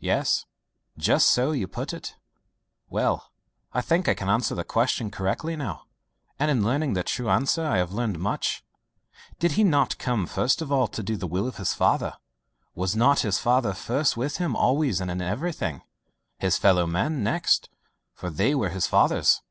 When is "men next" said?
16.84-17.68